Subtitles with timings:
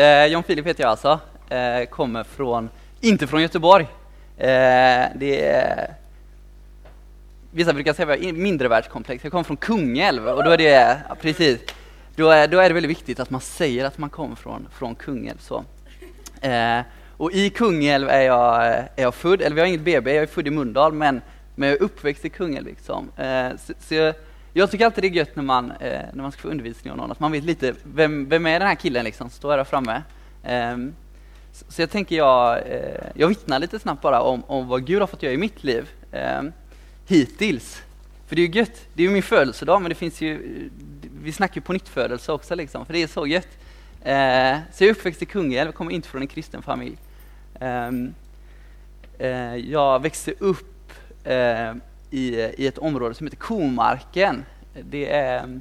[0.00, 1.20] Eh, John Filip heter jag alltså.
[1.48, 2.70] Eh, kommer från,
[3.00, 3.86] inte från Göteborg.
[4.36, 5.94] Eh, det är,
[7.50, 9.24] vissa brukar säga att jag har mindrevärldskomplex.
[9.24, 11.60] Jag kommer från Kungälv och då är det, ja, precis,
[12.16, 14.94] då är, då är det väldigt viktigt att man säger att man kommer från, från
[14.94, 15.38] Kungälv.
[15.38, 15.64] Så.
[16.40, 16.80] Eh,
[17.16, 20.26] och i Kungälv är jag, är jag född, eller vi har inget BB, jag är
[20.26, 21.20] född i Mundal, men,
[21.54, 22.66] men jag är uppväxt i Kungälv.
[22.66, 23.08] Liksom.
[23.16, 24.14] Eh, så, så jag,
[24.52, 26.96] jag tycker alltid det är gött när man, eh, när man ska få undervisning av
[26.96, 30.02] någon, att man vet lite, vem, vem är den här killen liksom, står här framme.
[30.44, 30.76] Eh,
[31.52, 35.00] så, så, jag tänker jag, eh, jag vittnar lite snabbt bara om, om vad Gud
[35.00, 36.52] har fått göra i mitt liv ehm,
[37.06, 37.82] hittills.
[38.26, 40.70] För det är ju gött, det är ju min födelsedag, men det finns ju,
[41.22, 43.48] vi snackar ju på nytt födelse också liksom, för det är så gött.
[44.02, 46.96] Eh, så jag är uppväxt i Kungälv, kommer inte från en kristen familj.
[47.60, 48.14] Ehm,
[49.18, 50.92] eh, jag växte upp
[51.24, 51.74] eh,
[52.10, 54.44] i, i ett område som heter Komarken.
[54.82, 55.60] Det är,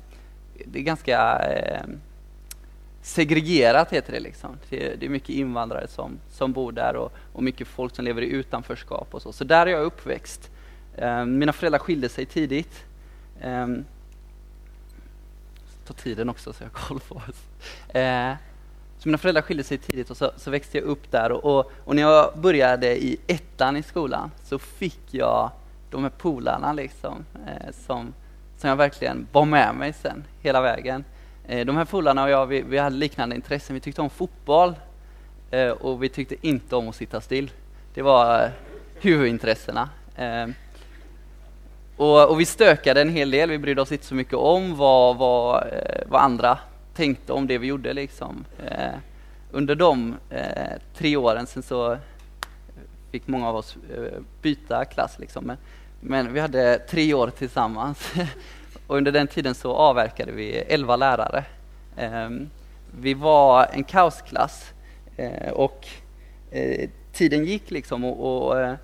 [0.66, 1.84] det är ganska eh,
[3.02, 4.20] segregerat, heter det.
[4.20, 4.58] Liksom.
[4.70, 8.30] Det, är mycket invandrare som, som bor där och, och mycket folk som lever i
[8.30, 9.14] utanförskap.
[9.14, 10.50] och Så Så där är jag uppväxt.
[10.98, 12.86] Eh, mina föräldrar skilde sig tidigt.
[13.42, 13.86] Ehm,
[15.86, 17.96] ta tiden också så jag har koll på oss.
[17.96, 18.34] Eh,
[18.98, 21.32] så mina föräldrar skilde sig tidigt och så, så växte jag upp där.
[21.32, 25.52] Och, och, och, när jag började i ettan i skolan så fick jag
[25.90, 28.14] de här polarna liksom, eh, som,
[28.58, 31.04] som jag verkligen bar med mig sen hela vägen.
[31.48, 33.74] Eh, de här polarna och jag, vi, vi, hade liknande intressen.
[33.74, 34.76] Vi tyckte om fotboll
[35.52, 37.52] eh, och vi tyckte inte om att sitta still.
[37.94, 38.50] Det var eh,
[39.02, 39.90] huvudintressena.
[40.16, 40.48] Eh,
[41.98, 45.18] och, och, vi stökade en hel del, vi brydde oss inte så mycket om vad,
[45.18, 46.58] vad, eh, vad andra
[46.94, 47.94] tänkte om det vi gjorde.
[47.94, 48.46] Liksom.
[48.66, 49.00] Eh,
[49.52, 51.98] under de eh, tre åren sen så
[53.12, 55.20] fick många av oss eh, byta klass.
[55.20, 55.46] Liksom.
[55.46, 55.58] Men,
[56.00, 58.14] men vi hade tre år tillsammans
[58.88, 61.46] och under den tiden så avverkade vi elva lärare.
[61.98, 62.50] Ehm,
[63.00, 64.74] vi var en kaosklass
[65.18, 65.88] eh, och
[66.52, 68.76] eh, tiden gick liksom och, och,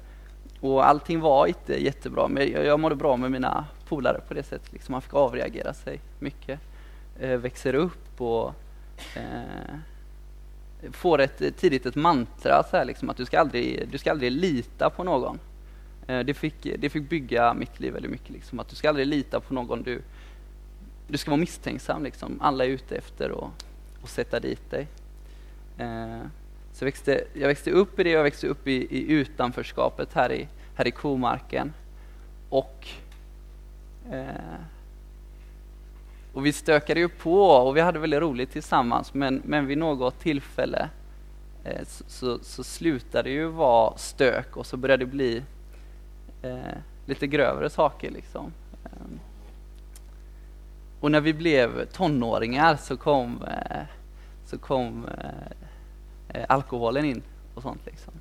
[0.60, 2.28] och allting var inte jättebra.
[2.28, 4.74] Men jag mådde bra med mina polare på det sättet.
[4.74, 6.60] Liksom man fick avreagera sig mycket.
[7.20, 8.54] Växer upp och
[10.92, 14.12] får ett, eh, tidigt ett mantra så här, liksom, att du ska, aldrig, du ska
[14.12, 15.40] aldrig lita på någon.
[16.08, 18.30] Eh, det fick, det fick bygga mitt liv väldigt mycket.
[18.30, 18.60] Liksom.
[18.60, 19.84] Att du ska aldrig lita på någon.
[19.84, 20.02] Du,
[21.08, 22.04] du ska vara misstänksam.
[22.04, 22.42] Liksom.
[22.42, 23.48] Alla är ute efter
[24.04, 24.88] att sätta dit dig.
[25.78, 26.22] Eh,
[26.74, 28.10] så jag växte, jag växte upp i det.
[28.10, 31.74] Jag växte upp i, i utanförskapet här i, här i komarken.
[32.50, 32.88] Och,
[34.12, 34.26] eh,
[36.36, 39.14] och vi stökade ju på och vi hade väldigt roligt tillsammans.
[39.14, 40.90] Men, men vid något tillfälle
[41.64, 45.44] eh, så, så, så slutade det ju vara stök och så började det bli
[46.42, 48.12] eh, lite grövre saker.
[48.12, 48.54] Liksom.
[48.84, 49.20] Eh,
[51.00, 53.84] och när vi blev tonåringar så kom, eh,
[54.46, 57.24] så kom eh, eh, alkoholen in
[57.54, 57.86] och sånt.
[57.86, 58.14] Liksom.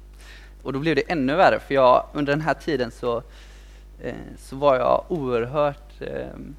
[0.62, 3.22] Och då blev det ännu värre, för jag, under den här tiden så,
[4.00, 6.54] eh, så var jag oerhört ehm,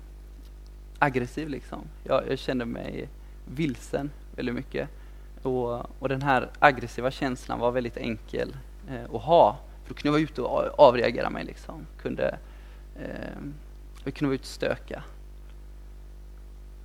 [1.05, 1.49] aggressiv.
[1.49, 1.81] Liksom.
[2.03, 3.09] Jag, jag, kände mig
[3.45, 4.89] vilsen väldigt mycket.
[5.41, 8.55] Och, och den här aggressiva känslan var väldigt enkel
[8.89, 9.57] eh, att ha.
[9.83, 11.43] För då kunde jag vara ute och avreagera mig.
[11.45, 11.85] Liksom.
[12.01, 12.37] Kunde,
[12.99, 13.39] eh,
[14.03, 15.03] jag kunde vara ute och stöka.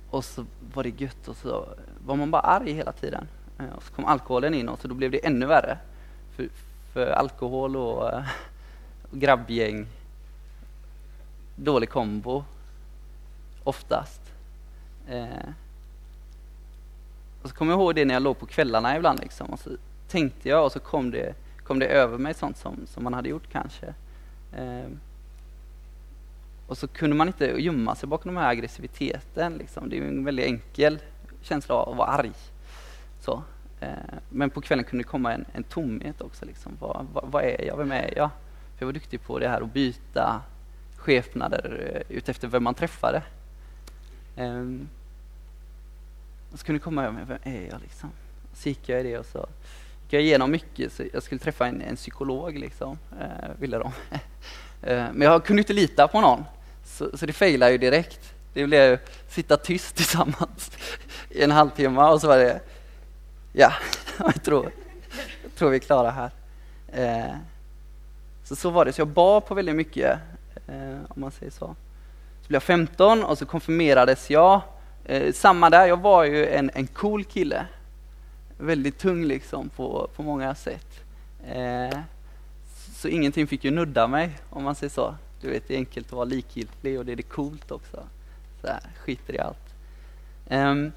[0.09, 1.65] Och så var det gött och så
[2.05, 3.27] var man bara arg hela tiden.
[3.59, 5.77] Eh, och så kom alkoholen in och så då blev det ännu värre.
[6.35, 6.49] För,
[6.93, 8.03] för alkohol och,
[9.11, 9.87] och grabbgäng,
[11.55, 12.43] dålig kombo
[13.63, 14.21] oftast.
[15.07, 15.49] Eh,
[17.41, 19.69] och så kommer jag ihåg det när jag låg på kvällarna ibland liksom, och så
[20.07, 23.29] tänkte jag och så kom det kom det över mig sånt som, som man hade
[23.29, 23.93] gjort kanske.
[24.53, 24.89] Eh,
[26.67, 29.53] och så kunde man inte gömma sig bakom den här aggressiviteten.
[29.53, 29.89] Liksom.
[29.89, 30.99] Det är en väldigt enkel
[31.41, 32.31] känsla av att vara arg.
[33.19, 33.43] Så.
[33.79, 33.89] Eh,
[34.29, 36.45] men på kvällen kunde det komma en, en tomhet också.
[36.45, 36.71] Liksom.
[36.79, 37.77] Vad, vad, vad, är jag?
[37.77, 38.29] Vem är jag?
[38.75, 40.41] För jag var duktig på det här att byta
[40.95, 43.23] skepnader eh, utefter vem man träffade.
[44.41, 44.89] Um,
[46.51, 48.11] och så kunde jag komma över mig, vem är jag liksom?
[48.53, 49.37] Så gick jag i det och så
[50.03, 50.93] gick jag igenom mycket.
[50.93, 53.87] Så jag skulle träffa en, en psykolog, liksom, uh, ville de.
[53.87, 53.91] uh,
[55.13, 56.43] men jag kunde inte lita på någon,
[56.85, 58.33] så, så det failade ju direkt.
[58.53, 60.71] Det blev sitta tyst tillsammans
[61.29, 62.61] i en halvtimme och så var det,
[63.53, 63.73] ja,
[64.19, 64.71] jag tror,
[65.43, 66.31] jag tror vi är klara här.
[66.97, 67.35] Uh,
[68.43, 70.19] så så var det, så jag bar på väldigt mycket,
[71.07, 71.75] om man säger så.
[72.41, 74.61] Så blev jag 15 och så konfirmerades jag.
[75.05, 77.65] Eh, samma där, jag var ju en, en cool kille
[78.61, 81.03] väldigt tung liksom på, på många sätt.
[81.47, 81.99] Eh,
[82.95, 85.15] så ingenting fick ju nudda mig om man säger så.
[85.41, 88.03] Du vet, det är enkelt att vara likgiltig och det är det coolt också.
[88.61, 89.75] Så här, skiter i allt.
[90.49, 90.91] Ehm,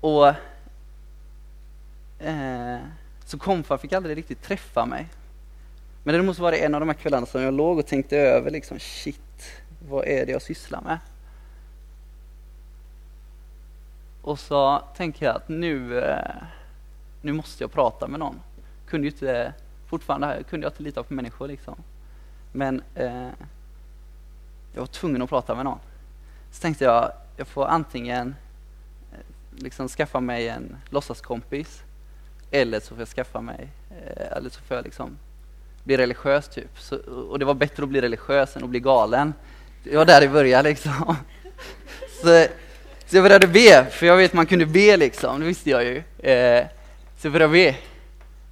[0.00, 0.28] och
[2.18, 2.78] eh,
[3.24, 5.06] så komfar fick aldrig riktigt träffa mig.
[6.04, 8.50] Men däremot var det en av de här kvällarna som jag låg och tänkte över
[8.50, 9.20] liksom, shit,
[9.88, 10.98] vad är det jag sysslar med?
[14.22, 16.42] Och så tänker jag att nu, eh,
[17.20, 18.40] nu måste jag prata med någon.
[18.86, 19.54] Kunde ju inte,
[19.86, 21.76] fortfarande kunde jag inte lita på människor liksom.
[22.52, 23.28] Men eh,
[24.72, 25.78] jag var tvungen att prata med någon.
[26.50, 28.34] Så tänkte jag, jag får antingen
[29.12, 29.18] eh,
[29.62, 31.82] liksom skaffa mig en låtsaskompis
[32.50, 35.18] eller så får jag skaffa mig, eh, eller så får jag liksom
[35.84, 36.80] bli religiös typ.
[36.80, 36.96] Så,
[37.30, 39.34] och det var bättre att bli religiös än att bli galen.
[39.84, 41.16] Det var där det började liksom.
[42.22, 42.46] Så,
[43.06, 45.84] så jag började be, för jag vet att man kunde be liksom, det visste jag
[45.84, 45.96] ju.
[46.18, 46.66] Eh,
[47.16, 47.76] så jag började be.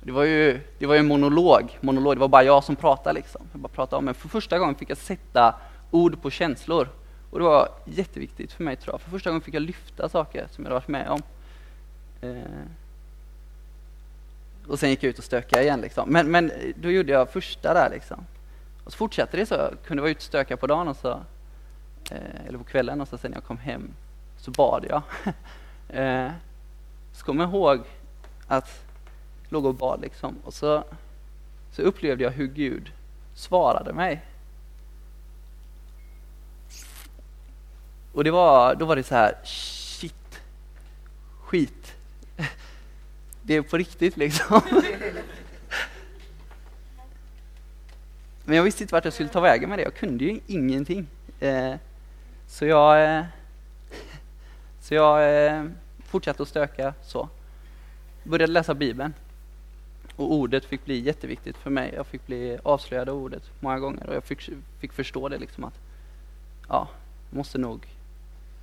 [0.03, 3.15] Det var ju, det var ju en monolog, monolog, det var bara jag som pratade
[3.15, 3.43] liksom.
[3.53, 5.55] Jag bara pratade om, men för första gången fick jag sätta
[5.91, 6.89] ord på känslor.
[7.31, 9.01] Och det var jätteviktigt för mig tror jag.
[9.01, 11.23] För första gången fick jag lyfta saker som jag varit med om.
[12.21, 12.37] Eh,
[14.69, 16.09] och sen gick jag ut och stökade igen liksom.
[16.09, 18.25] Men, men då gjorde jag första där liksom.
[18.91, 19.55] Och så fortsatte det så.
[19.55, 21.11] Jag kunde vara ute och stöka på dagen och så,
[22.11, 23.95] eh, eller på kvällen och så sen när jag kom hem
[24.37, 25.03] så bad jag.
[25.89, 26.33] eh,
[27.13, 27.81] så kom jag ihåg
[28.47, 28.85] att
[29.43, 30.37] jag låg och bad liksom.
[30.45, 30.85] Och så,
[31.73, 32.93] så upplevde jag hur Gud
[33.35, 34.23] svarade mig.
[38.13, 40.43] Och det var, då var det så här, shit,
[41.41, 41.95] skit.
[43.43, 44.61] Det är på riktigt liksom.
[48.51, 49.83] Men jag visste inte vart jag skulle ta vägen med det.
[49.83, 51.07] Jag kunde ju ingenting.
[51.41, 51.75] Eh,
[52.47, 53.25] så jag, eh,
[54.81, 55.65] så jag eh,
[56.05, 57.29] fortsatte att stöka så.
[58.25, 59.15] Började läsa Bibeln.
[60.17, 61.93] Och ordet fick bli jätteviktigt för mig.
[61.97, 64.51] Jag fick bli avslöjad av ordet många gånger och jag fick,
[64.81, 65.81] fick förstå det liksom att
[66.69, 66.89] ja,
[67.31, 67.87] måste nog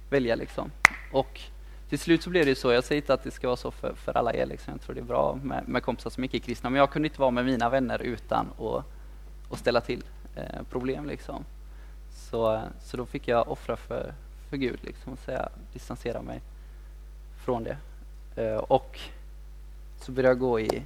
[0.09, 0.71] välja liksom.
[1.11, 1.41] Och
[1.89, 3.93] till slut så blev det så, jag säger inte att det ska vara så för,
[3.93, 4.73] för alla er, liksom.
[4.73, 7.21] jag tror det är bra med, med kompisar som är kristna men jag kunde inte
[7.21, 8.96] vara med mina vänner utan att,
[9.49, 10.03] och ställa till
[10.35, 11.05] eh, problem.
[11.05, 11.45] Liksom.
[12.29, 14.13] Så, så då fick jag offra för,
[14.49, 16.41] för Gud, liksom, och säga, distansera mig
[17.45, 17.77] från det.
[18.35, 18.99] Eh, och
[20.01, 20.83] så började jag gå i,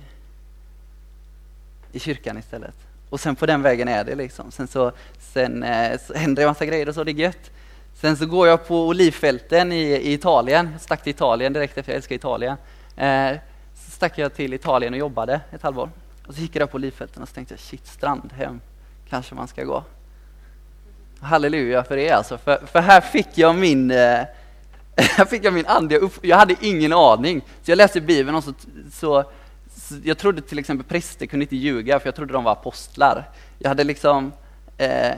[1.92, 2.76] i kyrkan istället.
[3.10, 4.52] Och sen på den vägen är det liksom.
[4.52, 7.52] Sen så, sen, eh, så händer det en massa grejer och så, det är gött.
[7.94, 11.92] Sen så går jag på olivfälten i, i Italien, jag stack till Italien direkt efter
[11.92, 12.58] jag älskar Italien.
[12.98, 13.38] Eh,
[13.76, 15.90] så stack jag till Italien och jobbade ett halvår.
[16.32, 18.62] Och så gick jag där på olivfälten och så tänkte jag, shit, strandhem
[19.10, 19.84] kanske man ska gå.
[21.20, 23.98] Halleluja för det alltså, för, för här fick jag min eh,
[24.96, 26.14] här fick jag min andliga upp...
[26.22, 27.42] Jag hade ingen aning.
[27.62, 28.54] Så jag läste Bibeln och så,
[28.92, 29.24] så,
[29.76, 33.30] så, jag trodde till exempel präster kunde inte ljuga för jag trodde de var apostlar.
[33.60, 34.32] Jag hade liksom,
[34.78, 35.14] eh,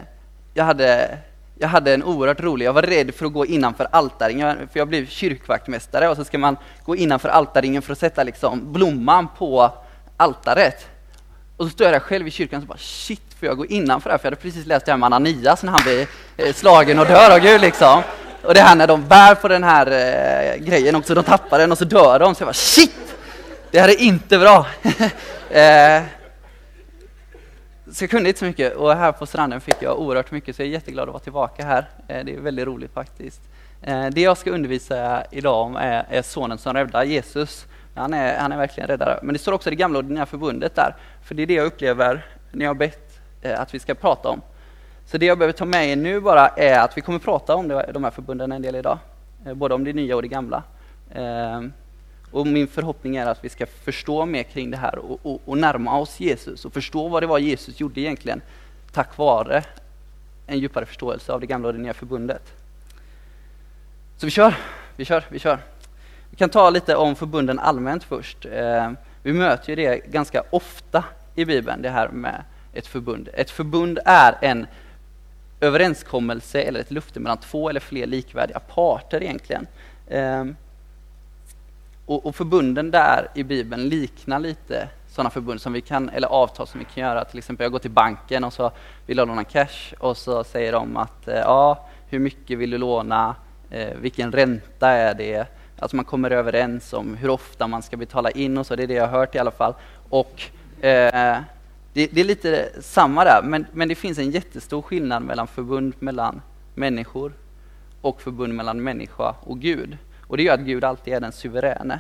[0.54, 1.18] jag hade
[1.56, 4.88] jag hade en oerhört rolig, jag var rädd för att gå innanför altaringen, för jag
[4.88, 9.72] blev kyrkvaktmästare och så ska man gå innanför altaringen för att sätta liksom blomman på
[10.18, 10.93] altaret.
[11.58, 14.10] Och så står jag där själv i kyrkan och bara shit, får jag gå innanför
[14.10, 14.18] det här?
[14.18, 16.08] För jag hade precis läst det här med Ananias när han blir
[16.38, 18.02] eh, slagen och dör av Gud liksom.
[18.44, 21.72] Och det här när de bär på den här eh, grejen också, de tappar den
[21.72, 22.36] och så dör de.
[22.36, 23.16] Så jag bara shit,
[23.72, 24.68] det här är inte bra.
[25.50, 26.04] eh,
[27.92, 30.62] så jag kunde inte så mycket och här på stranden fick jag oerhört mycket så
[30.62, 31.90] jag är jätteglad att vara tillbaka här.
[32.08, 33.42] Eh, det är väldigt roligt faktiskt.
[33.82, 37.66] Eh, det jag ska undervisa idag om är, är sonen som räddar Jesus.
[37.96, 39.20] Han är, han är verkligen räddare.
[39.24, 40.96] Men det står också det gamla och det nya förbundet där.
[41.24, 44.30] För det är det jag upplever när jag har bett eh, att vi ska prata
[44.30, 44.42] om.
[45.06, 47.68] Så det jag behöver ta med er nu bara är att vi kommer prata om
[47.68, 48.98] de här förbunden en del idag.
[49.46, 50.64] Eh, både om det nya och det gamla.
[51.12, 51.62] Eh,
[52.32, 55.58] och min förhoppning är att vi ska förstå mer kring det här och, och, och,
[55.58, 58.42] närma oss Jesus och förstå vad det var Jesus gjorde egentligen
[58.92, 59.64] tack vare
[60.48, 62.54] en djupare förståelse av det gamla och det nya förbundet.
[64.18, 64.56] Så vi kör,
[64.96, 65.60] vi kör, vi kör.
[66.34, 68.46] Vi kan ta lite om förbunden allmänt först.
[68.46, 68.92] Eh,
[69.24, 71.04] vi möter ju det ganska ofta
[71.36, 73.30] i Bibeln, det här med ett förbund.
[73.34, 74.68] Ett förbund är en
[75.60, 79.68] överenskommelse eller ett löfte mellan två eller fler likvärdiga parter egentligen.
[80.10, 80.56] Ehm,
[82.06, 86.80] och, förbunden där i Bibeln liknar lite sådana förbund som vi kan, eller avtal som
[86.80, 87.26] vi kan göra.
[87.26, 88.72] Till exempel jag går till banken och så
[89.06, 92.78] vill jag låna cash och så säger de att eh, ja, hur mycket vill du
[92.78, 93.36] låna?
[93.70, 95.48] Eh, vilken ränta är det?
[95.84, 98.88] Alltså man kommer överens om hur ofta man ska betala in och så, det är
[98.88, 99.74] det jag har hört i alla fall.
[100.10, 100.42] Och
[100.82, 101.40] eh,
[101.94, 105.94] det, det, är lite samma där, men, men det finns en jättestor skillnad mellan förbund
[106.00, 106.42] mellan
[106.76, 107.34] människor
[108.02, 109.98] och förbund mellan människa och Gud.
[110.28, 112.00] Och det gör att Gud alltid är den suveräne.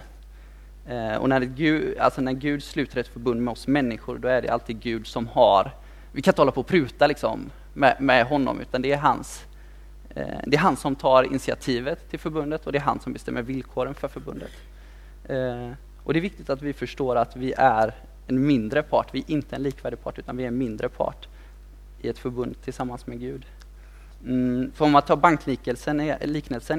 [0.87, 4.41] Eh, och när Gud, alltså när Gud sluter ett förbund med oss människor, då är
[4.41, 5.71] det alltid Gud som har,
[6.11, 9.45] vi kan inte hålla på och pruta liksom med, med honom, utan det är hans
[10.15, 13.41] Eh, det är han som tar initiativet till förbundet och det är han som bestämmer
[13.41, 14.51] villkoren för förbundet.
[15.25, 15.71] Eh,
[16.03, 17.93] och det är viktigt att vi förstår att vi är
[18.27, 21.27] en mindre part, vi är inte en likvärdig part utan vi är en mindre part
[22.01, 23.45] i ett förbund tillsammans med Gud.
[24.25, 26.01] Mm, för om man tar bankliknelsen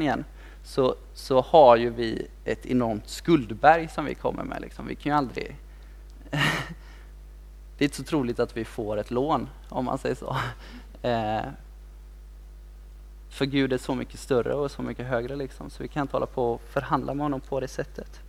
[0.03, 0.25] igen
[0.63, 4.61] så, så har ju vi ett enormt skuldberg som vi kommer med.
[4.61, 4.87] Liksom.
[4.87, 5.57] Vi kan ju aldrig...
[7.79, 10.37] det är inte så troligt att vi får ett lån, om man säger så.
[11.03, 11.43] Eh,
[13.35, 16.17] för Gud är så mycket större och så mycket högre, liksom, så vi kan inte
[16.17, 18.21] hålla på och förhandla med honom på det sättet.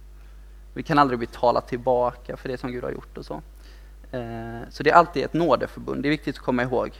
[0.74, 3.42] Vi kan aldrig betala tillbaka för det som Gud har gjort och så.
[4.12, 6.04] Eh, så det är alltid ett nådeförbund.
[6.04, 6.92] Det är viktigt att komma ihåg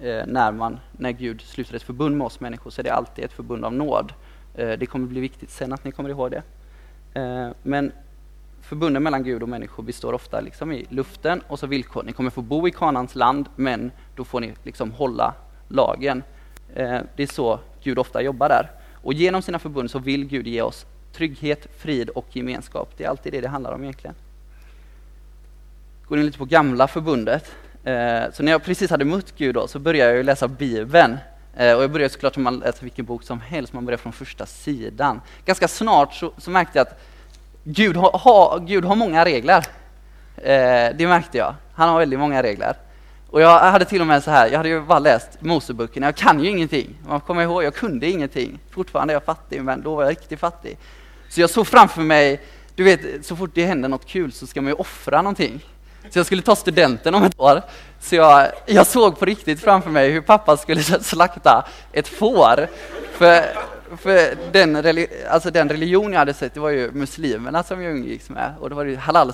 [0.00, 3.24] eh, när, man, när Gud sluter ett förbund med oss människor så är det alltid
[3.24, 4.12] ett förbund av nåd.
[4.54, 6.42] Eh, det kommer bli viktigt sen att ni kommer ihåg det.
[7.62, 7.92] Men
[8.60, 12.02] förbunden mellan Gud och människor består ofta liksom i luften och så villkor.
[12.02, 15.34] Ni kommer få bo i kanans land men då får ni liksom hålla
[15.68, 16.22] lagen.
[16.74, 18.70] Eh, det är så Gud ofta jobbar där.
[18.94, 22.90] Och genom sina förbund så vill Gud ge oss trygghet, frid och gemenskap.
[22.96, 24.14] Det är alltid det det handlar om egentligen.
[26.08, 27.52] Går in lite på gamla förbundet.
[27.84, 31.18] Eh, så när jag precis hade mött Gud då, så började jag läsa Bibeln.
[31.56, 34.12] Eh, och jag började såklart som man läser vilken bok som helst, man börjar från
[34.12, 35.20] första sidan.
[35.44, 37.00] Ganska snart så, så märkte jag att
[37.64, 39.66] Gud har, ha, Gud har många regler.
[40.96, 41.54] Det märkte jag.
[41.72, 42.76] Han har väldigt många regler.
[43.34, 46.16] Och jag hade till och med så här, jag hade ju bara läst Moseböckerna, jag
[46.16, 46.94] kan ju ingenting.
[47.08, 48.58] Man kommer ihåg, jag kunde ingenting.
[48.70, 50.78] Fortfarande är jag fattig, men då var jag riktigt fattig.
[51.28, 52.40] Så jag såg framför mig,
[52.74, 55.64] du vet, så fort det händer något kul så ska man ju offra någonting.
[56.10, 57.62] Så jag skulle ta studenten om ett år.
[58.00, 62.68] Så jag, jag såg på riktigt framför mig hur pappa skulle slakta ett får.
[63.12, 63.44] För,
[63.96, 64.76] för den,
[65.28, 68.54] alltså den religion jag hade sett, det var ju muslimerna som jag umgicks med.
[68.60, 69.32] Och det var ju halal.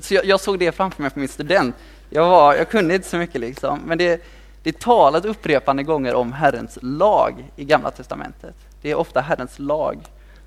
[0.00, 1.74] Så jag, jag, såg det framför mig på min student.
[2.10, 3.80] Jag, var, jag kunde inte så mycket liksom.
[3.86, 4.22] Men det,
[4.62, 8.54] det talas upprepande gånger om Herrens lag i Gamla Testamentet.
[8.82, 9.98] Det är ofta Herrens lag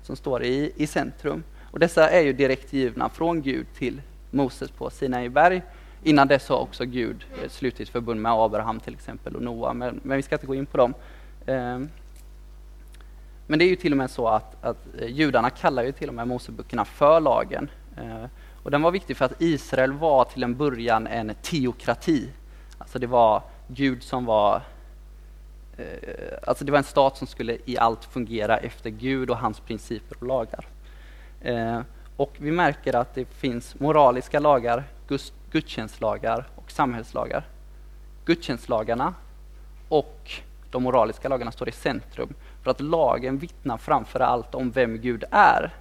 [0.02, 1.42] som står i, i centrum.
[1.70, 5.62] Och dessa är ju direkt givna från Gud till Moses på Sinai berg.
[6.02, 10.00] Innan dess har också Gud eh, slutit förbund med Abraham till exempel och Noa, men,
[10.02, 10.94] men vi ska inte gå in på dem.
[11.46, 11.88] Ehm,
[13.46, 16.08] men det är ju till och med så att, att eh, judarna kallar ju till
[16.08, 17.70] och med Moseböckerna för lagen.
[17.96, 18.24] Eh,
[18.62, 22.28] och den var viktig för att Israel var till en början en teokrati.
[22.78, 24.62] Alltså det var Gud som var
[25.76, 25.84] eh,
[26.46, 30.16] Alltså det var en stat som skulle i allt fungera efter Gud och hans principer
[30.20, 30.66] och lagar.
[32.16, 34.84] Och vi märker att det finns moraliska lagar,
[35.50, 37.44] gudstjänstlagar och samhällslagar.
[38.24, 39.14] Gudstjänstlagarna
[39.88, 40.30] och
[40.74, 45.24] de moraliska lagarna står i centrum för att lagen vittnar framför allt om vem Gud
[45.30, 45.74] är.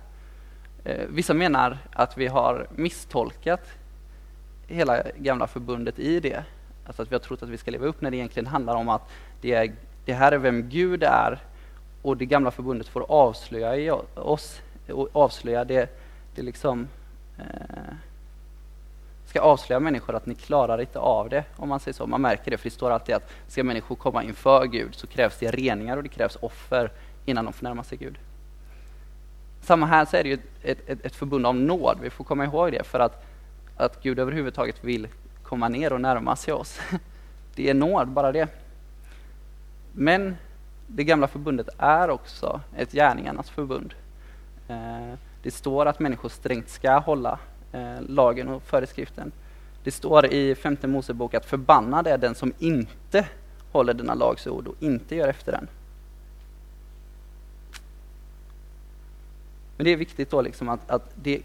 [0.84, 3.68] Eh, vissa menar att vi har misstolkat
[4.68, 6.44] hela gamla förbundet i det.
[6.86, 8.90] Alltså att vi har trott att vi ska leva upp när det egentligen handlar om
[8.90, 9.74] att det, är,
[10.06, 11.40] det här är vem Gud är
[12.02, 14.62] och det gamla förbundet får avslöja i oss,
[15.14, 16.00] avslöja det
[16.36, 16.88] det liksom
[17.38, 17.94] eh,
[19.34, 22.08] ska avslöja människor att ni klarar inte av det, om man säger så.
[22.08, 25.38] Man märker det, för det står alltid att ska människor komma inför Gud så krävs
[25.40, 26.92] det reningar och det krävs offer
[27.26, 28.18] innan de får närma sig Gud.
[29.62, 32.46] Samma här så är det ju ett, ett, ett förbund av nåd, vi får komma
[32.46, 33.26] ihåg det, för att,
[33.78, 35.08] att Gud överhuvudtaget vill
[35.44, 36.80] komma ner och närma sig oss.
[37.56, 38.48] Det är nåd, bara det.
[39.92, 40.36] Men
[40.88, 43.94] det gamla förbundet är också ett gärningarnas förbund.
[44.68, 45.14] Eh,
[45.44, 47.40] det står att människor strängt ska hålla
[47.74, 49.32] Eh, lagen och föreskriften.
[49.84, 53.28] Det står i femte Mosebok att förbannad är den som inte
[53.72, 55.68] håller denna lags ord och inte gör efter den.
[59.78, 61.42] Men det är viktigt då liksom att, att det,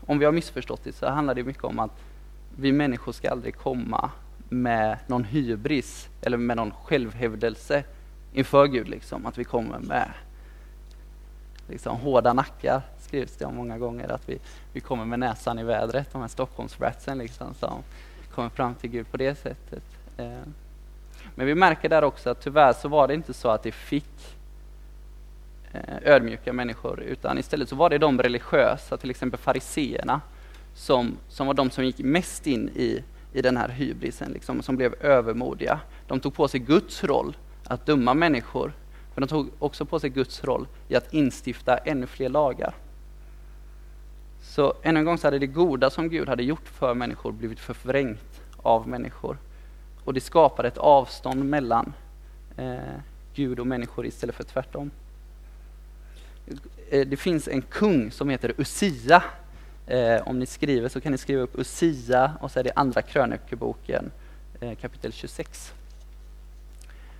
[0.00, 1.90] om vi har missförstått det så handlar det mycket om att
[2.56, 4.10] vi människor ska aldrig komma
[4.48, 7.84] med någon hybris eller med någon självhävdelse
[8.32, 8.88] inför Gud.
[8.88, 9.26] Liksom.
[9.26, 10.08] Att vi kommer med
[11.68, 12.82] liksom, hårda nackar
[13.12, 14.38] skrivs det om många gånger, att vi,
[14.72, 17.82] vi kommer med näsan i vädret, de här Stockholmsratsen liksom, som
[18.34, 19.82] kommer fram till Gud på det sättet.
[20.16, 20.40] Eh,
[21.34, 24.36] men vi märker där också att tyvärr så var det inte så att det fick
[25.72, 30.20] eh, ödmjuka människor, utan istället så var det de religiösa, till exempel fariseerna,
[30.74, 34.76] som, som var de som gick mest in i, i den här hybrisen, liksom, som
[34.76, 35.80] blev övermodiga.
[36.06, 38.72] De tog på sig Guds roll att döma människor,
[39.14, 42.74] men de tog också på sig Guds roll i att instifta ännu fler lagar.
[44.42, 47.60] Så ännu en gång så hade det goda som Gud hade gjort för människor blivit
[47.60, 49.38] förvrängt av människor.
[50.04, 51.92] Och det skapade ett avstånd mellan
[52.56, 52.76] eh,
[53.34, 54.90] Gud och människor istället för tvärtom.
[56.90, 59.22] Eh, det finns en kung som heter Usia.
[59.86, 63.02] Eh, om ni skriver så kan ni skriva upp Usia och så är det andra
[63.02, 64.10] krönikeboken
[64.60, 65.72] eh, kapitel 26.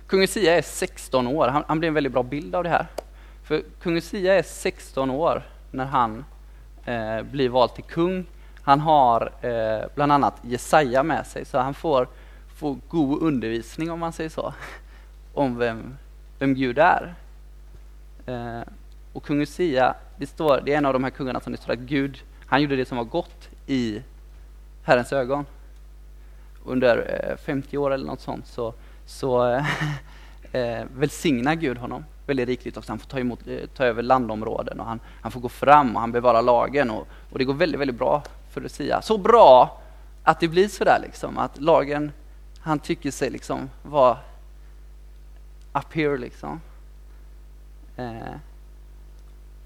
[0.07, 2.87] Kung Usia är 16 år, han, han blir en väldigt bra bild av det här.
[3.43, 6.25] För kung Usia är 16 år när han
[6.85, 8.25] eh, blir vald till kung.
[8.61, 12.07] Han har eh, bland annat Jesaja med sig, så han får,
[12.55, 14.53] får god undervisning om man säger så,
[15.33, 15.97] om vem,
[16.39, 17.15] vem Gud är.
[18.25, 18.61] Eh,
[19.13, 21.73] och kung Usia, det, står, det är en av de här kungarna som det står
[21.73, 24.01] att Gud, han gjorde det som var gott i
[24.83, 25.45] Herrens ögon.
[26.65, 28.73] Under eh, 50 år eller något sånt så,
[29.05, 29.53] så
[30.51, 32.91] eh, välsignar Gud honom väldigt rikligt också.
[32.91, 36.01] Han får ta, emot, eh, ta över landområden och han, han får gå fram och
[36.01, 39.01] han bevarar lagen och, och det går väldigt, väldigt bra för Lucia.
[39.01, 39.81] Så bra
[40.23, 42.11] att det blir sådär liksom, att lagen,
[42.59, 44.17] han tycker sig liksom vara
[45.73, 46.61] up here liksom.
[47.97, 48.35] Eh,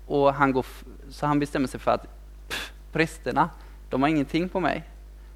[0.08, 0.66] och han går,
[1.10, 2.08] så han bestämmer sig för att
[2.48, 3.50] pff, prästerna,
[3.90, 4.84] de har ingenting på mig.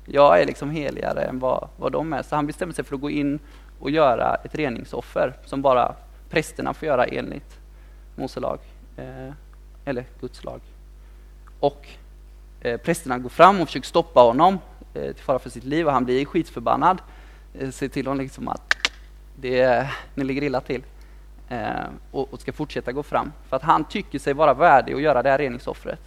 [0.06, 2.24] Jag är liksom heligare än vad, vad de är.
[2.24, 3.40] Så han bestämmer sig för att gå in
[3.80, 5.96] och göra ett reningsoffer som bara
[6.32, 7.60] prästerna får göra enligt
[8.16, 8.60] Mose lag,
[8.98, 9.34] eh,
[9.86, 10.62] eller Guds lag.
[11.60, 11.88] Och
[12.62, 14.60] eh, prästerna går fram och försöker stoppa honom
[14.94, 17.02] eh, till fara för sitt liv och han blir skitförbannad.
[17.60, 18.76] Eh, säger till honom liksom att
[19.36, 20.84] det, ni ligger illa till.
[21.50, 23.32] Eh, och, och, ska fortsätta gå fram.
[23.50, 26.02] För att han tycker sig vara värdig att göra det här reningsoffret.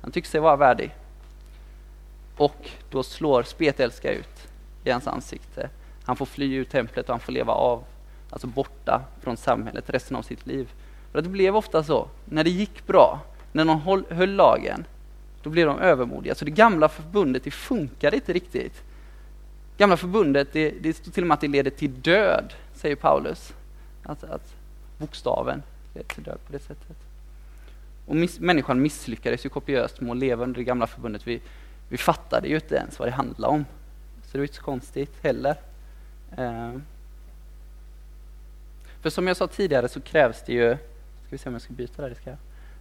[0.00, 0.94] Han tycker sig vara värdig.
[2.36, 4.48] Och då slår spetälska ut
[4.84, 5.70] i hans ansikte.
[6.04, 7.84] Han får fly ur templet och han får leva av,
[8.32, 10.72] alltså borta från samhället resten av sitt liv.
[11.12, 13.20] För det blev ofta så, när det gick bra,
[13.52, 14.84] när de höll, höll lagen,
[15.42, 16.34] då blev de övermodiga.
[16.34, 18.82] Så det gamla förbundet, det funkade inte riktigt.
[19.78, 23.52] Gamla förbundet, det, det står till och med att det leder till död, säger Paulus.
[24.02, 24.54] Att, att
[24.98, 25.62] bokstaven
[25.94, 26.96] leder till död på det sättet.
[28.06, 31.26] Och miss, människan misslyckades ju kopiöst med att leva under det gamla förbundet.
[31.26, 31.40] Vi,
[31.88, 33.64] vi fattade ju inte ens vad det handlade om.
[34.22, 35.56] Så det var inte så konstigt heller.
[36.36, 36.72] Eh.
[39.02, 41.72] För som jag sa tidigare så krävs det ju, ska vi se om jag ska
[41.72, 42.38] byta där, det ska jag.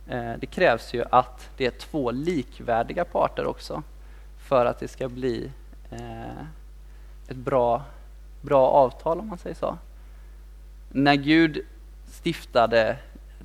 [0.07, 3.83] Eh, det krävs ju att det är två likvärdiga parter också
[4.47, 5.51] för att det ska bli
[5.91, 6.41] eh,
[7.27, 7.83] ett bra,
[8.41, 9.77] bra avtal om man säger så.
[10.91, 11.65] När Gud
[12.07, 12.97] stiftade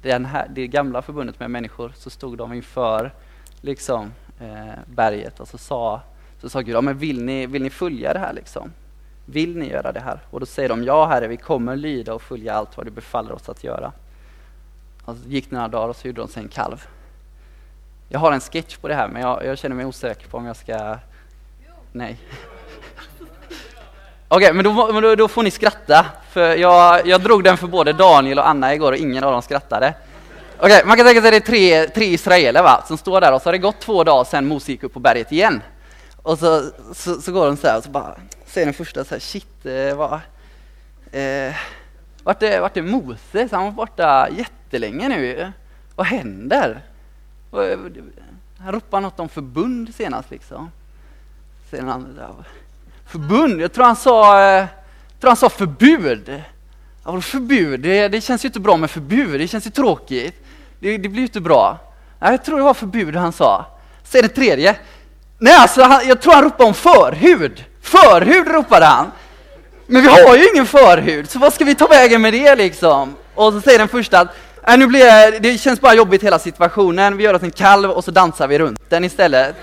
[0.02, 3.12] den här, det gamla förbundet med människor så stod de inför
[3.60, 6.00] liksom, eh, berget och så sa,
[6.40, 8.32] så sa Gud, ja, men vill, ni, vill ni följa det här?
[8.32, 8.72] Liksom?
[9.28, 10.20] Vill ni göra det här?
[10.30, 13.32] Och då säger de, ja Herre, vi kommer lyda och följa allt vad du befaller
[13.32, 13.92] oss att göra.
[15.04, 16.86] Och så gick det några dagar och så gjorde de sig en kalv.
[18.08, 20.46] Jag har en sketch på det här, men jag, jag känner mig osäker på om
[20.46, 20.96] jag ska...
[21.92, 22.18] Nej.
[24.28, 26.06] Okej, okay, men, då, men då, då, får ni skratta.
[26.30, 29.42] För jag, jag drog den för både Daniel och Anna igår och ingen av dem
[29.42, 29.94] skrattade.
[30.58, 33.20] Okej, okay, man kan tänka sig att det är tre, tre israeler va, som står
[33.20, 35.62] där och så har det gått två dagar sedan Mose gick upp på berget igen.
[36.22, 39.14] Och så, så, så går de så här och så bara säger den första så
[39.14, 40.12] här, shit, eh, vad,
[41.12, 41.54] eh,
[42.22, 43.52] vart, är, vart är Moses?
[43.52, 45.52] Han var borta jättelänge nu.
[45.96, 46.80] Vad händer?
[47.52, 47.78] Eh,
[48.58, 50.70] han ropar något om förbund senast liksom.
[51.70, 52.18] Säger han,
[53.06, 53.60] förbund?
[53.60, 54.66] Jag tror han sa, eh,
[55.20, 56.42] tror han sa förbud.
[57.04, 60.44] Ja, förbud, det, det, känns ju inte bra med förbud, det känns ju tråkigt.
[60.80, 61.78] Det, det blir ju inte bra.
[62.18, 63.66] Ja, jag tror det var förbud han sa.
[64.04, 64.76] Säger det tredje.
[65.38, 67.64] Nej, alltså, han, jag tror han ropade om förhud.
[67.86, 69.12] Förhud ropade han.
[69.86, 73.16] Men vi har ju ingen förhud, så vad ska vi ta vägen med det liksom?
[73.34, 74.28] Och så säger den första att
[74.68, 77.90] äh, nu blir det, det känns bara jobbigt hela situationen, vi gör oss en kalv
[77.90, 79.56] och så dansar vi runt den istället.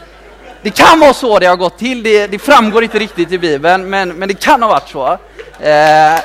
[0.62, 3.90] Det kan vara så det har gått till, det, det framgår inte riktigt i Bibeln,
[3.90, 5.18] men, men det kan ha varit så.
[5.66, 6.20] Eh,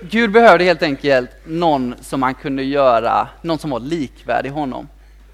[0.00, 4.88] Gud behövde helt enkelt någon som han kunde göra, någon som var likvärdig honom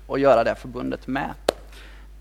[0.06, 1.30] och göra det förbundet med.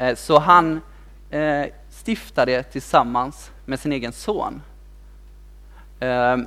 [0.02, 0.82] Eh, så han
[1.30, 4.62] eh, stiftade tillsammans med sin egen son.
[6.00, 6.38] Eh,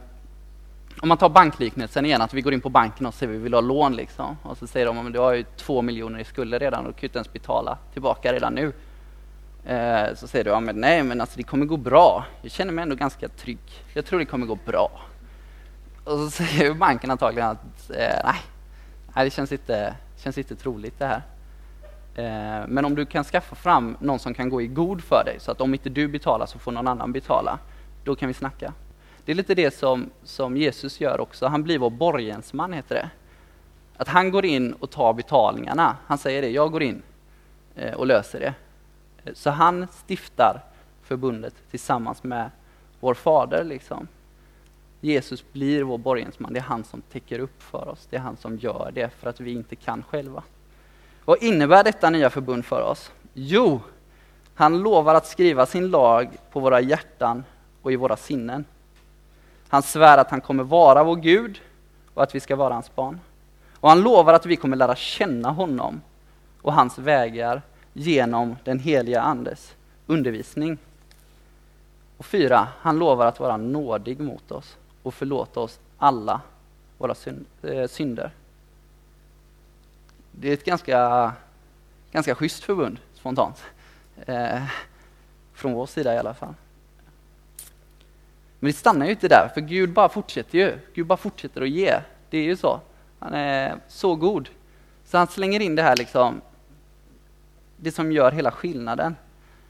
[1.01, 3.43] om man tar bankliknelsen igen, att vi går in på banken och säger att vi
[3.43, 4.37] vill ha lån liksom.
[4.43, 6.99] Och så säger de att du har ju två miljoner i skulder redan och du
[6.99, 8.73] kan inte ens betala tillbaka redan nu.
[10.15, 12.25] Så säger du, ja men nej men alltså det kommer gå bra.
[12.43, 13.85] Jag känner mig ändå ganska trygg.
[13.93, 15.01] Jag tror det kommer gå bra.
[16.05, 17.91] Och så säger banken antagligen att
[18.25, 18.41] nej,
[19.15, 21.23] nej det känns inte, känns inte troligt det här.
[22.15, 25.41] Eh, men om du kan skaffa fram någon som kan gå i god för dig,
[25.41, 27.59] så att om inte du betalar så får någon annan betala,
[28.05, 28.73] då kan vi snacka.
[29.25, 31.47] Det är lite det som, som Jesus gör också.
[31.47, 33.11] Han blir vår borgensman, heter det.
[33.97, 35.97] Att han går in och tar betalningarna.
[36.07, 37.03] Han säger det, jag går in
[37.75, 38.55] eh, och löser det.
[39.25, 40.61] Eh, så han stiftar
[41.03, 42.51] förbundet tillsammans med
[43.01, 43.65] vår fader.
[43.65, 44.09] Liksom.
[45.01, 46.53] Jesus blir vår borgensman.
[46.53, 48.07] Det är han som täcker upp för oss.
[48.11, 50.43] Det är han som gör det för att vi inte kan själva.
[51.25, 53.11] Vad innebär detta nya förbund för oss?
[53.35, 53.81] Jo,
[54.55, 57.45] han lovar att skriva sin lag på våra hjärtan
[57.83, 58.65] och i våra sinnen.
[59.69, 61.61] Han svär att han kommer vara vår Gud
[62.15, 63.21] och att vi ska vara hans barn.
[63.81, 66.01] Och han lovar att vi kommer lära känna honom
[66.63, 69.75] och hans vägar genom den heliga Andes
[70.07, 70.79] undervisning.
[72.17, 76.41] Och fyra, han lovar att vara nådig mot oss och förlåta oss alla
[76.99, 77.15] våra
[77.63, 78.31] eh, synder.
[80.39, 81.33] Det är ett ganska,
[82.13, 83.65] ganska schysst förbund, spontant.
[84.27, 84.63] Eh,
[85.53, 86.55] från vår sida i alla fall.
[88.61, 90.79] Men det stannar ju inte där, för Gud bara fortsätter ju.
[90.95, 91.95] Gud bara fortsätter att ge.
[92.31, 92.81] Det är ju så.
[93.19, 94.49] Han är så god.
[95.05, 96.41] Så han slänger in det här liksom,
[97.77, 99.17] det som gör hela skillnaden.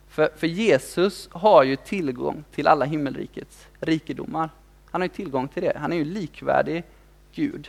[0.09, 4.51] För, för Jesus har ju tillgång till alla himmelrikets rikedomar.
[4.91, 5.73] Han har ju tillgång till det.
[5.77, 6.85] Han är ju likvärdig
[7.33, 7.69] Gud.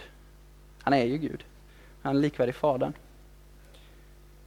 [0.81, 1.43] Han är ju Gud.
[2.05, 2.93] Han är likvärdig Fadern.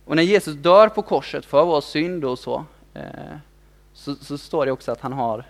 [0.05, 3.37] Och när Jesus dör på korset för vår synd och så, eh,
[3.93, 5.45] så, så, står det också att han har,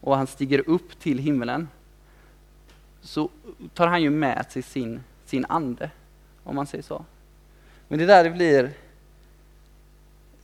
[0.00, 1.68] och han stiger upp till himlen,
[3.00, 3.28] så
[3.74, 5.90] tar han ju med sig sin, sin ande,
[6.44, 7.04] om man säger så.
[7.88, 8.70] Men det där det blir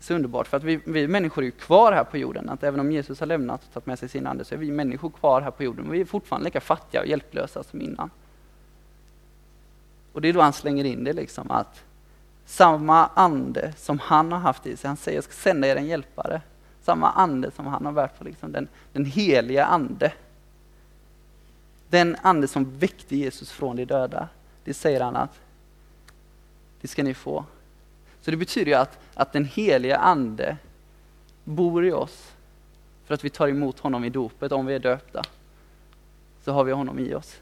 [0.01, 2.49] så underbart, för att vi, vi människor är ju kvar här på jorden.
[2.49, 4.71] Att även om Jesus har lämnat och tagit med sig sin ande så är vi
[4.71, 5.85] människor kvar här på jorden.
[5.85, 8.11] Men vi är fortfarande lika fattiga och hjälplösa som innan.
[10.13, 11.85] Och det är då han slänger in det liksom att
[12.45, 15.87] samma ande som han har haft i sig, han säger jag ska sända er en
[15.87, 16.43] hjälpare.
[16.83, 20.13] Samma ande som han har varit på, liksom, den, den heliga ande.
[21.89, 24.29] Den ande som väckte Jesus från de döda.
[24.65, 25.41] Det säger han att
[26.81, 27.45] det ska ni få.
[28.21, 30.57] Så det betyder ju att, att den heliga ande
[31.45, 32.33] bor i oss
[33.05, 35.23] för att vi tar emot honom i dopet, om vi är döpta.
[36.45, 37.37] Så har vi honom i oss.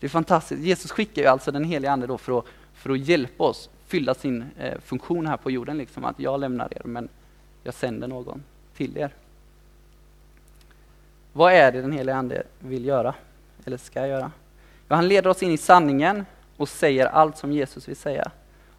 [0.00, 0.62] Det är fantastiskt.
[0.62, 4.14] Jesus skickar ju alltså den heliga ande då för att, för att hjälpa oss fylla
[4.14, 5.78] sin eh, funktion här på jorden.
[5.78, 7.08] Liksom, att jag lämnar er, men
[7.62, 8.42] jag sänder någon
[8.76, 9.14] till er.
[11.32, 13.14] Vad är det den heliga ande vill göra,
[13.64, 14.32] eller ska göra?
[14.88, 16.26] Ja, han leder oss in i sanningen
[16.56, 18.30] och säger allt som Jesus vill säga.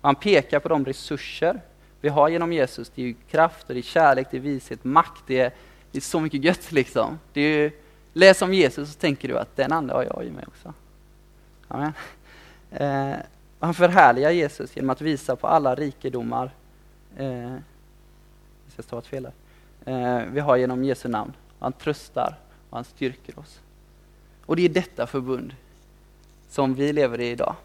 [0.02, 1.62] Och han pekar på de resurser
[2.02, 2.92] vi har genom Jesus.
[2.96, 5.24] Det är ju kraft, och det är kärlek, det är vishet, makt.
[5.28, 5.52] Det är,
[5.92, 7.20] det är så mycket gött liksom.
[7.34, 7.72] Det är ju,
[8.14, 10.74] läs om Jesus så tänker du att den ande har jag i mig också.
[11.68, 11.94] Amen.
[12.72, 13.16] Eh,
[13.60, 16.52] han förhärligar Jesus genom att visa på alla rikedomar
[17.18, 17.58] eh,
[18.76, 19.28] jag ska ett fel
[19.86, 21.34] eh, vi har genom Jesu namn.
[21.60, 22.38] Han tröstar
[22.70, 23.60] och han styrker oss.
[24.46, 25.56] Och det är detta förbund
[26.50, 27.56] som vi lever i idag.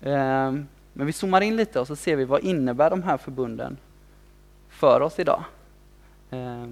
[0.00, 0.52] Eh,
[0.92, 3.76] men vi zoomar in lite och så ser vi vad innebär de här förbunden
[4.68, 5.44] för oss idag.
[6.30, 6.66] Eh,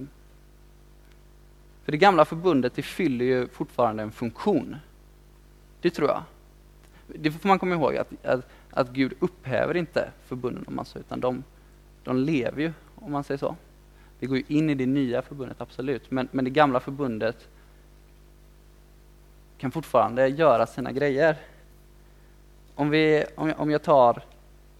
[1.84, 4.76] för det gamla förbundet det fyller ju fortfarande en funktion.
[5.80, 6.22] Det tror jag.
[7.06, 10.98] Det får man komma ihåg, att, att, att Gud upphäver inte förbunden om man så,
[10.98, 11.44] utan de,
[12.04, 13.56] de lever ju, om man säger så.
[14.18, 17.48] Vi går ju in i det nya förbundet, absolut, men, men det gamla förbundet
[19.58, 21.36] kan fortfarande göra sina grejer.
[22.74, 24.22] Om, vi, om, jag, om jag tar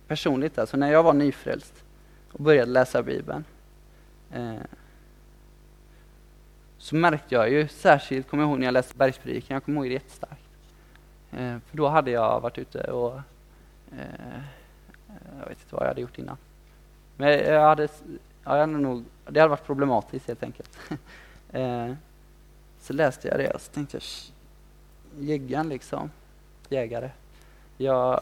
[0.06, 1.84] personligt, alltså när jag var nyfrälst
[2.32, 3.44] och började läsa Bibeln,
[4.32, 4.54] eh,
[6.78, 9.90] så märkte jag ju, särskilt kommer jag ihåg när jag läste Bergspredikan, jag kommer ihåg
[9.90, 10.49] det jättestarkt.
[11.32, 13.20] Eh, för då hade jag varit ute och
[13.92, 14.40] eh,
[15.40, 16.36] jag vet inte vad jag hade gjort innan.
[17.16, 17.88] Men jag hade,
[18.44, 20.78] jag hade nog, det hade varit problematiskt helt enkelt.
[21.52, 21.92] eh,
[22.80, 24.00] så läste jag det och så tänkte
[25.18, 26.10] jag, liksom,
[26.68, 27.10] jägare.
[27.76, 28.20] Jag,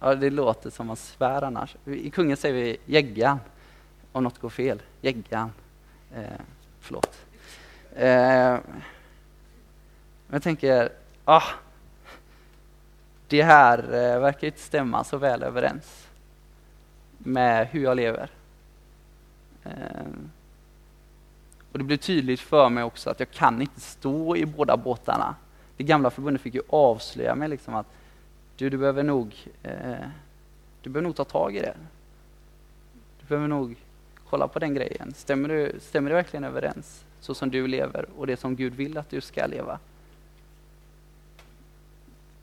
[0.00, 1.76] ja, det låter som man svär annars.
[1.84, 3.38] I kungen säger vi jäggan
[4.12, 4.82] om något går fel.
[5.00, 5.52] Jäggan.
[6.14, 6.22] Eh,
[6.80, 7.26] förlåt.
[7.94, 8.58] Eh,
[10.30, 10.92] jag tänker,
[11.24, 11.42] ah,
[13.28, 16.08] det här eh, verkar inte stämma så väl överens
[17.18, 18.30] med hur jag lever.
[19.64, 19.72] Eh,
[21.72, 25.34] och Det blir tydligt för mig också att jag kan inte stå i båda båtarna.
[25.76, 27.86] Det gamla förbundet fick ju avslöja mig liksom att
[28.56, 30.08] du, du behöver nog eh,
[30.82, 31.74] du behöver nog ta tag i det.
[33.20, 33.76] Du behöver nog
[34.30, 35.14] kolla på den grejen.
[35.16, 38.98] Stämmer, du, stämmer det verkligen överens så som du lever och det som Gud vill
[38.98, 39.78] att du ska leva?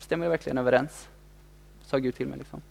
[0.05, 1.09] Stämmer det verkligen överens?
[1.81, 2.61] Sa Gud till mig liksom.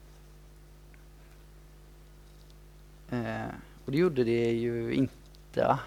[3.10, 5.78] Eh, och det gjorde det ju inte.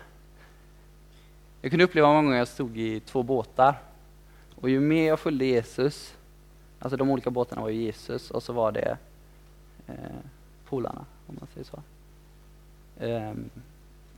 [1.61, 3.81] Jag kunde uppleva många gånger jag stod i två båtar.
[4.55, 6.15] Och ju mer jag följde Jesus,
[6.79, 8.97] alltså de olika båtarna var ju Jesus och så var det
[9.87, 9.95] eh,
[10.65, 11.77] polarna, om man säger så.
[13.05, 13.33] Eh,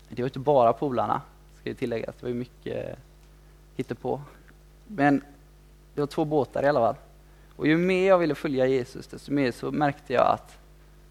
[0.09, 1.21] det var inte bara polarna,
[1.59, 2.05] ska jag tillägga.
[2.05, 2.99] Det var ju mycket
[3.75, 4.21] hittepå.
[4.87, 5.23] Men
[5.93, 6.95] det var två båtar i alla fall.
[7.59, 10.57] Och ju mer jag ville följa Jesus, desto mer så märkte jag att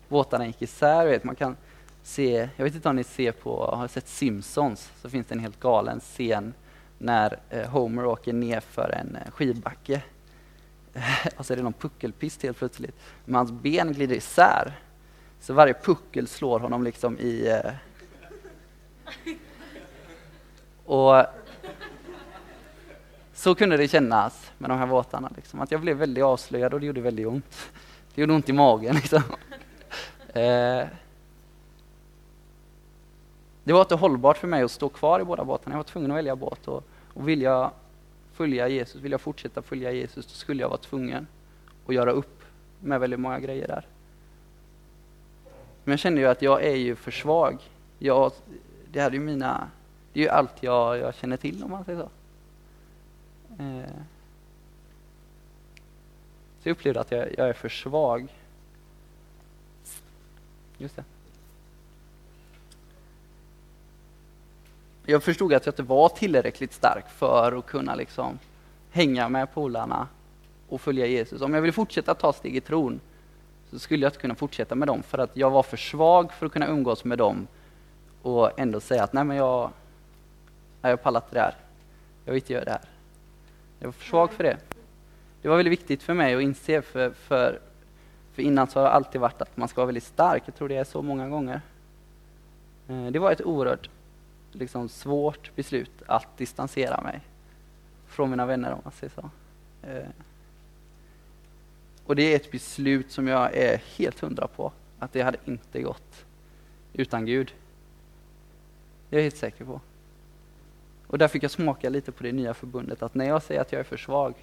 [0.08, 1.06] båtarna gick isär.
[1.06, 1.56] Vet, man kan
[2.02, 5.40] se, jag vet inte om ni ser på, har sett Simpsons, så finns det en
[5.40, 6.54] helt galen scen
[6.98, 10.02] när eh, Homer åker ner för en eh, skidbacke.
[11.36, 12.96] och så är det någon puckelpist helt plötsligt.
[13.24, 14.72] Men hans ben glider isär.
[15.40, 17.48] Så varje puckel slår honom liksom i...
[17.48, 17.72] Eh,
[20.84, 21.24] och
[23.38, 25.30] så kunde det kännas med de här båtarna.
[25.36, 25.60] Liksom.
[25.60, 27.70] Att jag blev väldigt avslöjad och det gjorde väldigt ont.
[28.14, 28.94] Det gjorde ont i magen.
[28.94, 29.22] Liksom.
[30.28, 30.86] Eh,
[33.64, 35.74] det var inte hållbart för mig att stå kvar i båda båtarna.
[35.74, 36.68] Jag var tvungen att välja båt.
[36.68, 37.70] Och, och vill jag
[38.32, 41.26] följa Jesus, vill jag fortsätta följa Jesus, då skulle jag vara tvungen
[41.86, 42.42] att göra upp
[42.80, 43.86] med väldigt många grejer där.
[45.84, 47.58] Men jag känner ju att jag är ju för svag.
[47.98, 48.32] Jag,
[48.92, 49.70] det här är ju mina,
[50.12, 52.08] det är ju allt jag, jag känner till om man säger så.
[53.58, 53.92] Eh.
[56.62, 58.28] Så jag upplevde att jag, jag är för svag.
[60.78, 61.04] Just det.
[65.06, 68.38] Jag förstod att jag inte var tillräckligt stark för att kunna liksom
[68.90, 70.08] hänga med polarna
[70.68, 71.40] och följa Jesus.
[71.40, 73.00] Om jag ville fortsätta ta steg i tron
[73.70, 76.46] så skulle jag inte kunna fortsätta med dem för att jag var för svag för
[76.46, 77.46] att kunna umgås med dem
[78.22, 79.70] och ändå säga att nej men jag,
[80.80, 81.56] jag pallar inte det här.
[82.24, 82.97] Jag vill inte göra det här.
[83.78, 84.58] Jag var för svag för det.
[85.42, 87.60] Det var väldigt viktigt för mig att inse för, för,
[88.32, 90.42] för innan så har det alltid varit att man ska vara väldigt stark.
[90.46, 91.60] Jag tror det är så många gånger.
[92.88, 93.90] Eh, det var ett oerhört
[94.52, 97.20] liksom, svårt beslut att distansera mig
[98.06, 99.30] från mina vänner om man säger så.
[99.88, 100.08] Eh,
[102.04, 105.82] och det är ett beslut som jag är helt hundra på att det hade inte
[105.82, 106.24] gått
[106.92, 107.54] utan Gud.
[109.08, 109.80] Det är jag helt säker på.
[111.08, 113.72] Och där fick jag smaka lite på det nya förbundet, att när jag säger att
[113.72, 114.34] jag är för svag,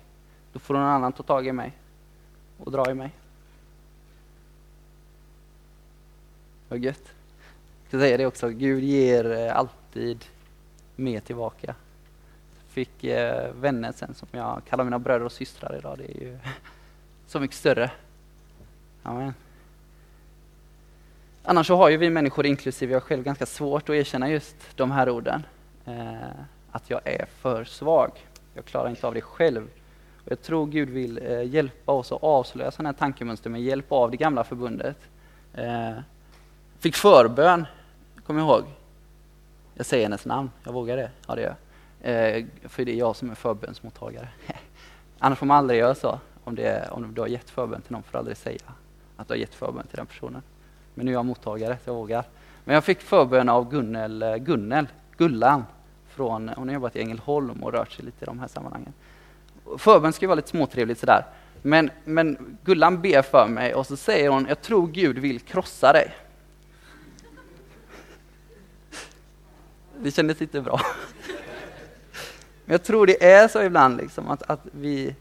[0.53, 1.77] då får någon annan ta tag i mig
[2.57, 3.11] och dra i mig.
[6.69, 7.03] Vad gött.
[7.83, 10.25] Jag ska säga det också, Gud ger eh, alltid
[10.95, 11.75] mer tillbaka.
[12.67, 16.37] Fick eh, vänner sen som jag kallar mina bröder och systrar idag, det är ju
[17.27, 17.91] så mycket större.
[19.03, 19.33] Amen.
[21.43, 24.91] Annars så har ju vi människor, inklusive jag själv, ganska svårt att erkänna just de
[24.91, 25.45] här orden.
[25.85, 26.29] Eh,
[26.75, 28.11] att jag är för svag.
[28.53, 29.69] Jag klarar inte av det själv.
[30.25, 33.91] Och jag tror Gud vill eh, hjälpa oss att avslöja sådana här tankemönster med hjälp
[33.91, 34.97] av det gamla förbundet.
[35.53, 35.93] Eh,
[36.79, 37.65] fick förbön,
[38.25, 38.63] kom ihåg.
[39.73, 41.11] Jag säger hennes namn, jag vågar det.
[41.27, 41.55] Ja, det gör
[42.01, 42.37] jag.
[42.37, 44.29] Eh, för det är jag som är förbönsmottagare.
[45.19, 46.19] Annars får man aldrig göra så.
[46.43, 48.73] Om, det, om du har gett förbön till någon får du aldrig säga
[49.17, 50.41] att du har gett förbön till den personen.
[50.93, 52.25] Men nu är jag mottagare, så jag vågar.
[52.63, 55.63] Men jag fick förbön av Gunnel, eh, Gunnel Gullan.
[56.15, 58.93] Från, hon har jobbat i Ängelholm och rört sig lite i de här sammanhangen.
[59.77, 61.25] Förbön ska ju vara lite småtrevligt sådär.
[61.61, 65.93] Men, men Gullan ber för mig och så säger hon, jag tror Gud vill krossa
[65.93, 66.15] dig.
[69.97, 70.81] Det kändes inte bra.
[72.65, 75.15] Men jag tror det är så ibland liksom att, att vi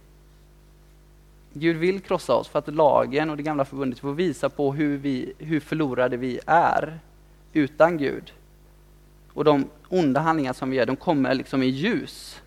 [1.53, 4.97] Gud vill krossa oss för att lagen och det gamla förbundet får visa på hur,
[4.97, 6.99] vi, hur förlorade vi är
[7.53, 8.33] utan Gud.
[9.35, 12.43] Och de onda handlingar som vi gör, de kommer liksom i ljus.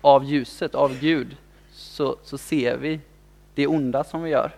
[0.00, 1.36] Av ljuset, av Gud,
[1.72, 3.00] så, så ser vi
[3.54, 4.52] det onda som vi gör.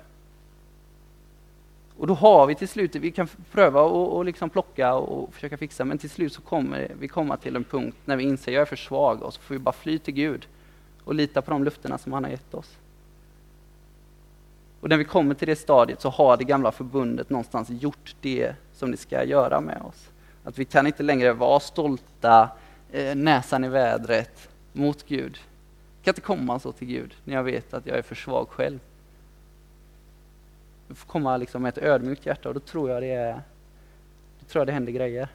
[1.99, 5.57] Och då har vi till slut, vi kan pröva och, och liksom plocka och försöka
[5.57, 8.55] fixa, men till slut så kommer vi komma till en punkt när vi inser att
[8.55, 10.47] jag är för svag och så får vi bara fly till Gud
[11.05, 12.77] och lita på de löftena som han har gett oss.
[14.81, 18.55] Och när vi kommer till det stadiet så har det gamla förbundet någonstans gjort det
[18.75, 20.09] som det ska göra med oss.
[20.49, 22.51] Att vi kan inte längre vara stolta,
[22.93, 25.39] eh, näsan i vädret mot Gud.
[25.97, 28.49] Jag kan inte komma så till Gud när jag vet att jag är för svag
[28.49, 28.79] själv.
[30.89, 33.33] Jag får komma liksom med ett ödmjukt hjärta och då tror jag det, är,
[34.41, 35.29] då tror jag det händer grejer.